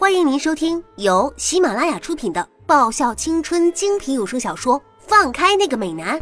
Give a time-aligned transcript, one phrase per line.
[0.00, 6.18] 欢迎您收听由喜马拉雅出品的爆笑青春精品有声小说《放开那个美男》，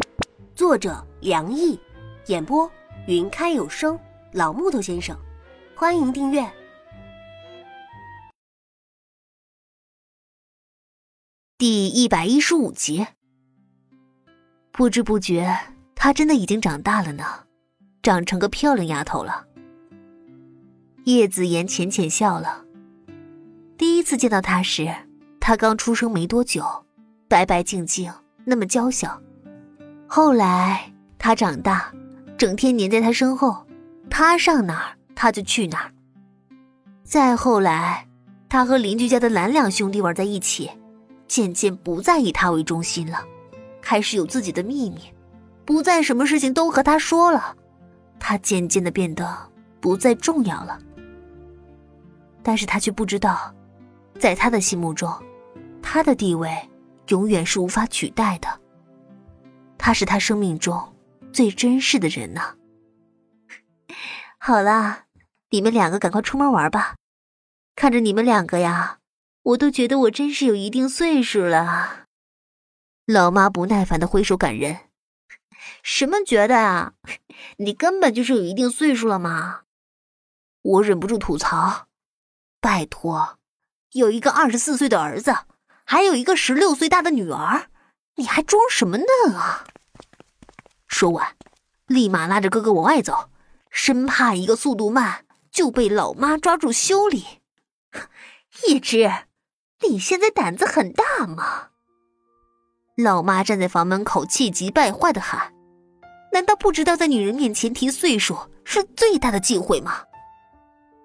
[0.53, 1.79] 作者梁毅，
[2.27, 2.69] 演播
[3.07, 3.97] 云开有声
[4.33, 5.17] 老木头先生。
[5.77, 6.45] 欢迎订阅
[11.57, 13.07] 第一百一十五集。
[14.73, 15.57] 不知不觉，
[15.95, 17.45] 她真的已经长大了呢，
[18.03, 19.47] 长成个漂亮丫头了。
[21.05, 22.65] 叶子言浅浅笑了。
[23.79, 24.93] 第一次见到他时，
[25.39, 26.65] 他刚出生没多久，
[27.29, 28.13] 白白净净，
[28.45, 29.23] 那么娇小。
[30.09, 31.93] 后来他长大，
[32.37, 33.65] 整天黏在他身后，
[34.11, 35.93] 他上哪儿他就去哪儿。
[37.05, 38.05] 再后来，
[38.49, 40.69] 他和邻居家的蓝两兄弟玩在一起，
[41.29, 43.25] 渐渐不再以他为中心了，
[43.81, 45.03] 开始有自己的秘密，
[45.65, 47.55] 不再什么事情都和他说了，
[48.19, 49.39] 他渐渐的变得
[49.81, 50.81] 不再重要了。
[52.43, 53.55] 但是他却不知道。
[54.19, 55.11] 在他的心目中，
[55.81, 56.51] 他的地位
[57.09, 58.61] 永远是无法取代的。
[59.79, 60.97] 他是他生命中
[61.33, 62.57] 最珍视的人呢。
[64.39, 65.05] 好了，
[65.51, 66.97] 你们两个赶快出门玩吧。
[67.77, 68.99] 看着你们两个呀，
[69.43, 72.07] 我都觉得我真是有一定岁数了。
[73.07, 74.81] 老妈不耐烦的挥手赶人。
[75.83, 76.95] 什么觉得啊？
[77.59, 79.61] 你根本就是有一定岁数了嘛。
[80.63, 81.87] 我忍不住吐槽。
[82.61, 83.38] 拜托。
[83.93, 85.35] 有一个二十四岁的儿子，
[85.85, 87.69] 还有一个十六岁大的女儿，
[88.17, 89.65] 你还装什么嫩啊？
[90.87, 91.35] 说完，
[91.87, 93.31] 立马拉着哥哥往外走，
[93.71, 97.25] 生怕一个速度慢就被老妈抓住修理。
[98.67, 99.11] 叶芝，
[99.89, 101.69] 你现在胆子很大吗？
[102.97, 105.55] 老妈站在房门口，气急败坏的喊
[106.33, 110.03] ：“难道不知道在女人面前提岁数是最大的忌讳吗？”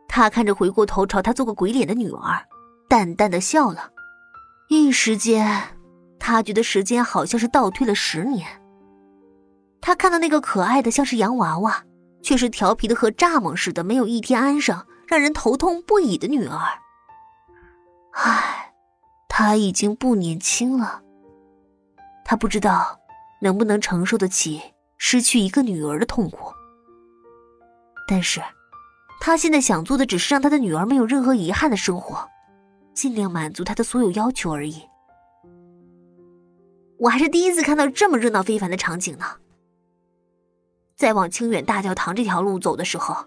[0.10, 2.46] 他看着回过头朝他做个鬼脸的女儿。
[2.94, 3.90] 淡淡的笑了，
[4.70, 5.64] 一时间，
[6.20, 8.48] 他觉得时间好像是倒退了十年。
[9.82, 11.84] 他看到那个可爱的像是洋娃娃，
[12.22, 16.60] 却是调皮的和蚱蜢似的，没有一天安生，让人头痛不已的女儿。
[18.12, 18.72] 唉，
[19.28, 21.02] 他已经不年轻了。
[22.24, 23.00] 他不知道
[23.42, 24.62] 能不能承受得起
[25.00, 26.54] 失去一个女儿的痛苦，
[28.08, 28.40] 但是，
[29.20, 32.30] 他现在想做的只是让他的女儿没有任何遗憾的生活。
[32.94, 34.82] 尽量满足他的所有要求而已。
[36.98, 39.26] 我还是第一次看到这么热闹非凡的场景呢。
[40.96, 43.26] 在往清远大教堂这条路走的时候，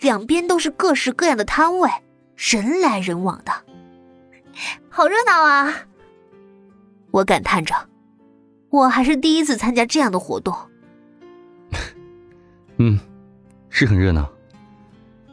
[0.00, 1.90] 两边都是各式各样的摊位，
[2.36, 3.52] 人来人往的，
[4.88, 5.74] 好热闹啊！
[7.10, 7.74] 我感叹着，
[8.70, 10.54] 我还是第一次参加这样的活动。
[12.78, 12.98] 嗯，
[13.68, 14.30] 是很热闹。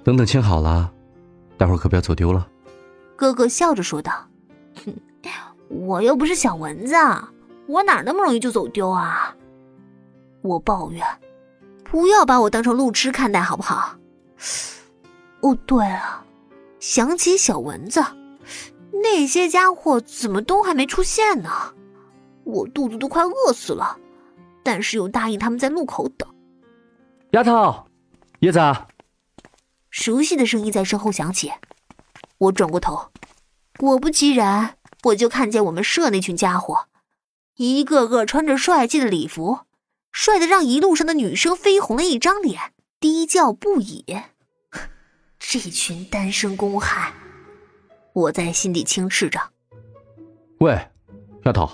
[0.03, 0.91] 等等，签好了，
[1.57, 2.45] 待会儿可不要走丢了。
[3.15, 4.27] 哥哥笑着说道
[4.85, 4.93] ：“哼，
[5.69, 6.95] 我又不是小蚊子，
[7.67, 9.35] 我哪那么容易就走丢啊？”
[10.43, 11.03] 我抱怨
[11.83, 13.97] ：“不要把我当成路痴看待，好不好？”
[15.41, 16.23] 哦，对了，
[16.79, 18.03] 想起小蚊子，
[18.91, 21.49] 那些家伙怎么都还没出现呢？
[22.43, 23.97] 我肚子都快饿死了，
[24.61, 26.29] 但是又答应他们在路口等。
[27.31, 27.85] 丫头，
[28.39, 28.59] 叶子，
[29.89, 31.51] 熟悉的声音在身后响起。
[32.37, 33.11] 我转过头，
[33.77, 36.87] 果不其然，我就看见我们社那群家伙，
[37.55, 39.59] 一个个穿着帅气的礼服，
[40.11, 44.05] 帅的让一路上的女生绯红了一张脸，低叫不已。
[45.39, 47.13] 这群单身公害，
[48.13, 49.39] 我在心底轻斥着。
[50.59, 50.89] 喂，
[51.45, 51.69] 丫头，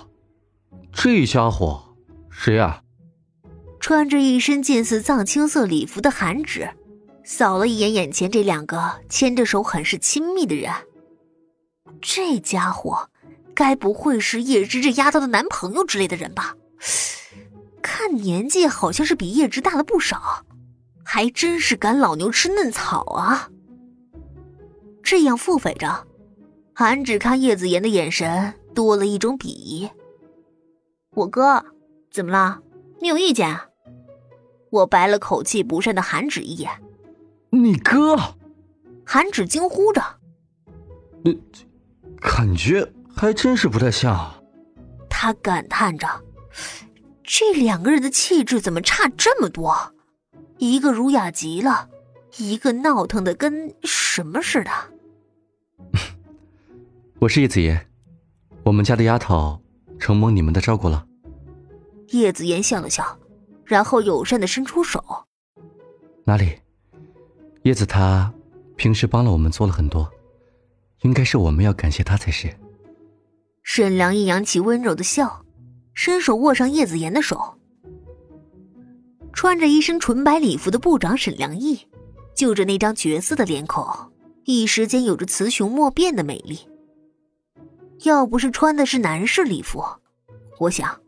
[0.92, 1.96] 这家伙
[2.30, 2.82] 谁呀？
[3.80, 6.70] 穿着一身近似藏青色礼服的韩芷。
[7.32, 10.70] 扫了一眼眼前这两个牵着手很是亲密的人，
[12.02, 13.08] 这家伙
[13.54, 16.54] 该不会是叶芝这丫头的男朋友之类的人吧？
[17.80, 20.44] 看年纪好像是比叶芝大了不少，
[21.02, 23.48] 还真是赶老牛吃嫩草啊！
[25.02, 26.06] 这样腹诽着，
[26.74, 29.90] 韩芷看叶子言的眼神多了一种鄙夷。
[31.14, 31.64] 我哥，
[32.10, 32.60] 怎么了？
[33.00, 33.58] 你有意见？
[34.68, 36.70] 我白了口气不善的韩芷一眼。
[37.54, 38.16] 你哥，
[39.04, 40.02] 韩芷惊呼着
[41.22, 41.30] ：“那
[42.18, 44.42] 感觉还真是不太像。”
[45.10, 46.08] 他感叹着
[47.22, 49.92] ：“这两个人的气质怎么差这么多？
[50.56, 51.90] 一个儒雅极了，
[52.38, 54.70] 一个闹腾的跟什么似的。”
[57.20, 57.86] 我是叶子言，
[58.64, 59.62] 我们家的丫头
[59.98, 61.06] 承蒙你们的照顾了。
[62.08, 63.18] 叶子言笑了笑，
[63.66, 65.04] 然后友善的伸出手
[66.24, 66.58] ：“哪里？”
[67.62, 68.32] 叶子他
[68.76, 70.10] 平时帮了我们做了很多，
[71.02, 72.52] 应该是我们要感谢他才是。
[73.62, 75.44] 沈良义扬起温柔的笑，
[75.94, 77.58] 伸手握上叶子言的手。
[79.32, 81.86] 穿着一身纯白礼服的部长沈良义，
[82.34, 83.86] 就着那张绝色的脸孔，
[84.44, 86.58] 一时间有着雌雄莫辨的美丽。
[88.02, 89.84] 要不是穿的是男士礼服，
[90.58, 91.00] 我想，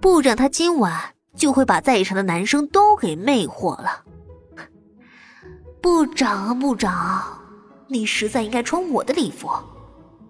[0.00, 4.04] 部长他今晚就会把在场的男生都给魅惑了。
[5.84, 7.42] 部长啊，部长，
[7.88, 9.50] 你实在应该穿我的礼服，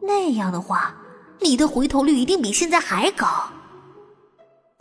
[0.03, 0.93] 那样的话，
[1.41, 3.29] 你的回头率一定比现在还高。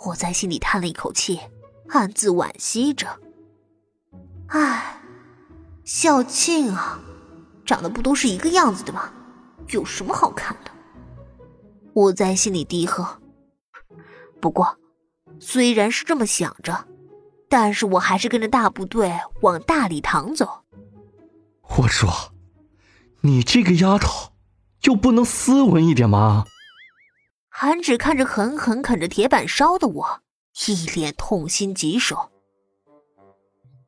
[0.04, 1.40] 我在心里叹了一口气，
[1.90, 3.08] 暗自惋惜着。
[4.48, 5.00] 唉，
[5.84, 7.00] 校庆啊，
[7.64, 9.12] 长得不都是一个样子的吗？
[9.68, 10.72] 有什么好看的？
[11.94, 13.08] 我在心里低喝。
[14.42, 14.76] 不过，
[15.40, 16.88] 虽然是这么想着，
[17.48, 20.63] 但是我还是跟着大部队往大礼堂走。
[21.78, 22.34] 我说
[23.22, 24.34] ：“你这个丫头，
[24.80, 26.46] 就不能斯文一点吗？”
[27.50, 30.22] 韩芷看着狠狠啃着铁板烧的我，
[30.68, 32.32] 一脸痛心疾首。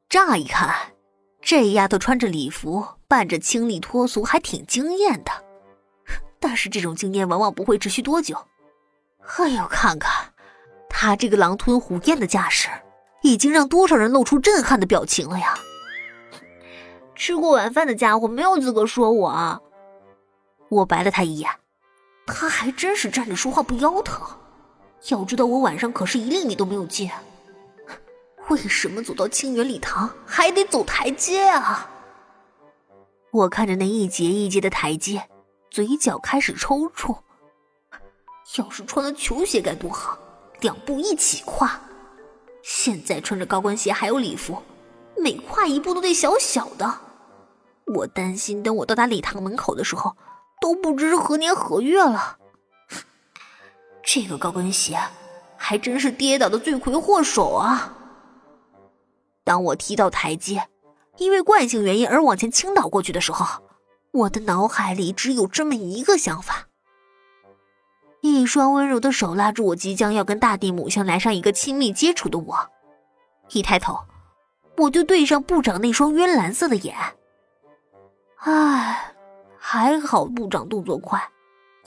[0.09, 0.93] 乍一看，
[1.41, 5.31] 这丫头穿着礼服，扮着清丽脱俗，还挺惊艳的。
[6.39, 8.37] 但是这种经验往往不会持续多久。
[9.37, 10.33] 哎呦，看看
[10.89, 12.69] 他这个狼吞虎咽的架势，
[13.23, 15.59] 已经让多少人露出震撼的表情了呀！
[17.15, 19.63] 吃过晚饭的家伙没有资格说我。
[20.69, 21.49] 我白了他一眼，
[22.25, 24.21] 他还真是站着说话不腰疼。
[25.09, 27.09] 要知道我晚上可是一粒米都没有进，
[28.49, 31.89] 为什么走到清源礼堂还得走台阶啊？
[33.31, 35.23] 我看着那一节一节的台阶。
[35.69, 37.17] 嘴角开始抽搐。
[38.57, 40.17] 要是穿了球鞋该多好，
[40.61, 41.77] 两步一起跨。
[42.63, 44.63] 现在穿着高跟鞋还有礼服，
[45.17, 47.01] 每跨一步都得小小的。
[47.93, 50.15] 我担心等我到达礼堂门口的时候，
[50.59, 52.37] 都不知是何年何月了。
[54.03, 54.97] 这个高跟鞋
[55.57, 57.93] 还真是跌倒的罪魁祸首啊！
[59.43, 60.67] 当我踢到台阶，
[61.17, 63.63] 因为惯性原因而往前倾倒过去的时候。
[64.11, 66.67] 我的脑海里只有这么一个想法：
[68.21, 72.69] 一双温柔的手拉住我即将要跟大地母亲来上一个亲密接触的我，
[73.49, 73.99] 一抬头，
[74.77, 76.95] 我就对上部长那双渊蓝色的眼。
[78.47, 79.11] 唉，
[79.57, 81.19] 还好部长动作快，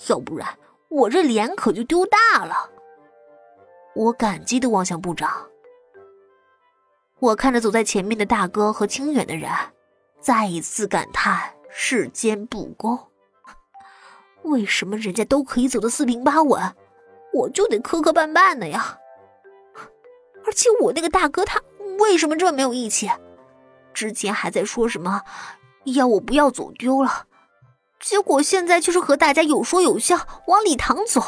[0.08, 0.58] 要不然
[0.88, 2.68] 我这脸可就丢大了。
[3.94, 5.48] 我感激的望向部长，
[7.20, 9.48] 我看着走在前面的大哥和清远的人，
[10.18, 11.54] 再一次感叹。
[11.70, 12.98] 世间不公，
[14.42, 16.60] 为什么人家都可以走得四平八稳，
[17.32, 18.98] 我就得磕磕绊绊的呀？
[20.44, 21.62] 而且我那个大哥他
[22.00, 23.08] 为什么这么没有义气？
[23.94, 25.22] 之前还在说什么
[25.84, 27.26] 要我不要走丢了，
[28.00, 30.16] 结果现在却是和大家有说有笑
[30.46, 31.20] 往礼堂走，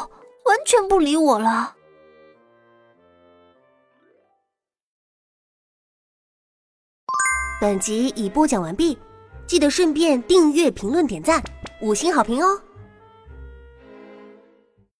[0.45, 1.75] 完全不理我了。
[7.59, 8.97] 本集已播讲完毕。
[9.47, 11.43] 记得顺便订阅、评论、点赞，
[11.81, 12.61] 五星好评哦！